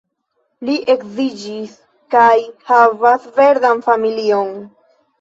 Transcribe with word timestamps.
Li 0.69 0.77
edziĝis 0.93 1.77
kaj 2.17 2.33
havas 2.73 3.31
verdan 3.39 3.89
familion. 3.89 4.55